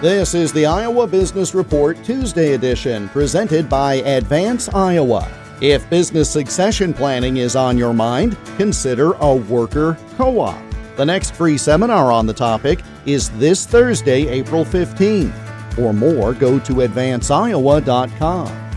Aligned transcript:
This 0.00 0.32
is 0.32 0.52
the 0.52 0.64
Iowa 0.64 1.08
Business 1.08 1.56
Report 1.56 1.96
Tuesday 2.04 2.52
edition, 2.54 3.08
presented 3.08 3.68
by 3.68 3.94
Advance 3.94 4.68
Iowa. 4.68 5.28
If 5.60 5.90
business 5.90 6.30
succession 6.30 6.94
planning 6.94 7.38
is 7.38 7.56
on 7.56 7.76
your 7.76 7.92
mind, 7.92 8.38
consider 8.56 9.14
a 9.14 9.34
worker 9.34 9.98
co 10.16 10.38
op. 10.38 10.62
The 10.96 11.04
next 11.04 11.34
free 11.34 11.58
seminar 11.58 12.12
on 12.12 12.26
the 12.26 12.32
topic 12.32 12.78
is 13.06 13.30
this 13.40 13.66
Thursday, 13.66 14.28
April 14.28 14.64
15th. 14.64 15.34
For 15.74 15.92
more, 15.92 16.32
go 16.32 16.60
to 16.60 16.74
advanceiowa.com. 16.74 18.70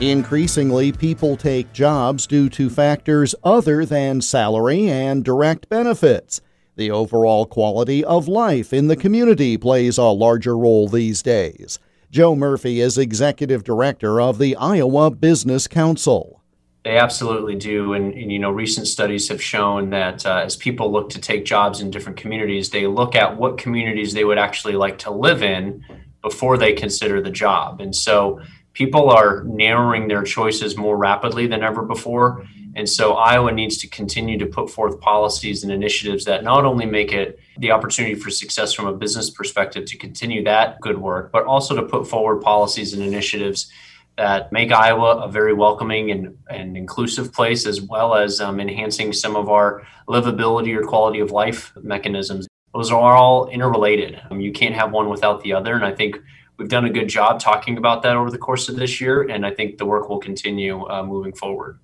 Increasingly, 0.00 0.92
people 0.92 1.36
take 1.36 1.72
jobs 1.72 2.28
due 2.28 2.48
to 2.50 2.70
factors 2.70 3.34
other 3.42 3.84
than 3.84 4.20
salary 4.20 4.88
and 4.88 5.24
direct 5.24 5.68
benefits. 5.68 6.40
The 6.76 6.90
overall 6.90 7.46
quality 7.46 8.04
of 8.04 8.28
life 8.28 8.72
in 8.72 8.88
the 8.88 8.96
community 8.96 9.56
plays 9.56 9.98
a 9.98 10.04
larger 10.04 10.56
role 10.56 10.88
these 10.88 11.22
days. 11.22 11.78
Joe 12.10 12.34
Murphy 12.34 12.80
is 12.80 12.98
executive 12.98 13.62
director 13.62 14.20
of 14.20 14.38
the 14.38 14.56
Iowa 14.56 15.10
Business 15.10 15.68
Council. 15.68 16.42
They 16.84 16.96
absolutely 16.96 17.56
do, 17.56 17.92
and, 17.92 18.14
and 18.14 18.32
you 18.32 18.38
know, 18.38 18.50
recent 18.50 18.86
studies 18.86 19.28
have 19.28 19.42
shown 19.42 19.90
that 19.90 20.24
uh, 20.24 20.42
as 20.44 20.56
people 20.56 20.90
look 20.90 21.10
to 21.10 21.20
take 21.20 21.44
jobs 21.44 21.80
in 21.80 21.90
different 21.90 22.18
communities, 22.18 22.70
they 22.70 22.86
look 22.86 23.14
at 23.14 23.36
what 23.36 23.58
communities 23.58 24.14
they 24.14 24.24
would 24.24 24.38
actually 24.38 24.74
like 24.74 24.98
to 24.98 25.10
live 25.10 25.42
in 25.42 25.84
before 26.22 26.56
they 26.56 26.72
consider 26.72 27.20
the 27.20 27.30
job. 27.30 27.80
And 27.80 27.94
so, 27.94 28.40
people 28.72 29.10
are 29.10 29.42
narrowing 29.44 30.08
their 30.08 30.22
choices 30.22 30.76
more 30.76 30.96
rapidly 30.96 31.46
than 31.46 31.62
ever 31.62 31.82
before. 31.82 32.46
And 32.76 32.88
so 32.88 33.14
Iowa 33.14 33.50
needs 33.50 33.78
to 33.78 33.88
continue 33.88 34.38
to 34.38 34.46
put 34.46 34.70
forth 34.70 35.00
policies 35.00 35.64
and 35.64 35.72
initiatives 35.72 36.24
that 36.26 36.44
not 36.44 36.64
only 36.64 36.86
make 36.86 37.12
it 37.12 37.38
the 37.58 37.72
opportunity 37.72 38.14
for 38.14 38.30
success 38.30 38.72
from 38.72 38.86
a 38.86 38.92
business 38.92 39.28
perspective 39.28 39.86
to 39.86 39.96
continue 39.96 40.44
that 40.44 40.80
good 40.80 40.98
work, 40.98 41.32
but 41.32 41.44
also 41.44 41.74
to 41.74 41.82
put 41.82 42.06
forward 42.06 42.40
policies 42.42 42.94
and 42.94 43.02
initiatives 43.02 43.70
that 44.16 44.52
make 44.52 44.70
Iowa 44.70 45.22
a 45.22 45.28
very 45.28 45.52
welcoming 45.52 46.10
and, 46.10 46.36
and 46.48 46.76
inclusive 46.76 47.32
place, 47.32 47.66
as 47.66 47.80
well 47.80 48.14
as 48.14 48.40
um, 48.40 48.60
enhancing 48.60 49.12
some 49.12 49.34
of 49.34 49.48
our 49.48 49.86
livability 50.08 50.76
or 50.76 50.84
quality 50.84 51.20
of 51.20 51.30
life 51.30 51.72
mechanisms. 51.82 52.46
Those 52.74 52.92
are 52.92 53.16
all 53.16 53.48
interrelated. 53.48 54.20
Um, 54.30 54.40
you 54.40 54.52
can't 54.52 54.74
have 54.74 54.92
one 54.92 55.08
without 55.08 55.42
the 55.42 55.54
other. 55.54 55.74
And 55.74 55.84
I 55.84 55.92
think 55.92 56.18
we've 56.60 56.68
done 56.68 56.84
a 56.84 56.90
good 56.90 57.08
job 57.08 57.40
talking 57.40 57.76
about 57.78 58.02
that 58.02 58.14
over 58.14 58.30
the 58.30 58.38
course 58.38 58.68
of 58.68 58.76
this 58.76 59.00
year. 59.00 59.22
And 59.22 59.46
I 59.46 59.50
think 59.50 59.78
the 59.78 59.86
work 59.86 60.10
will 60.10 60.18
continue 60.18 60.86
uh, 60.88 61.02
moving 61.02 61.32
forward. 61.32 61.78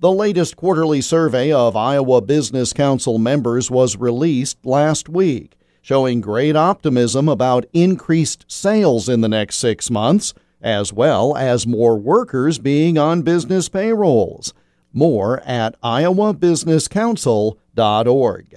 The 0.00 0.10
latest 0.10 0.56
quarterly 0.56 1.02
survey 1.02 1.52
of 1.52 1.76
Iowa 1.76 2.22
Business 2.22 2.72
Council 2.72 3.18
members 3.18 3.70
was 3.70 3.96
released 3.96 4.64
last 4.64 5.10
week, 5.10 5.58
showing 5.82 6.22
great 6.22 6.56
optimism 6.56 7.28
about 7.28 7.66
increased 7.74 8.46
sales 8.48 9.06
in 9.08 9.20
the 9.20 9.28
next 9.28 9.56
six 9.56 9.90
months, 9.90 10.32
as 10.62 10.94
well 10.94 11.36
as 11.36 11.66
more 11.66 11.98
workers 11.98 12.58
being 12.58 12.96
on 12.96 13.20
business 13.20 13.68
payrolls. 13.68 14.54
More 14.92 15.40
at 15.40 15.80
iowabusinesscouncil.org. 15.82 18.54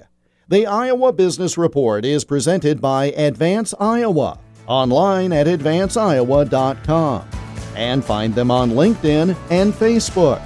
The 0.48 0.66
Iowa 0.66 1.12
Business 1.12 1.56
Report 1.56 2.04
is 2.04 2.24
presented 2.24 2.80
by 2.80 3.12
Advance 3.12 3.72
Iowa, 3.78 4.40
online 4.70 5.32
at 5.32 5.46
advanceiowa.com, 5.46 7.28
and 7.74 8.04
find 8.04 8.34
them 8.34 8.50
on 8.50 8.70
LinkedIn 8.70 9.36
and 9.50 9.74
Facebook. 9.74 10.40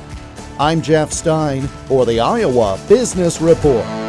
I'm 0.58 0.80
Jeff 0.80 1.12
Stein 1.12 1.62
for 1.86 2.06
the 2.06 2.20
Iowa 2.20 2.80
Business 2.88 3.40
Report. 3.40 4.03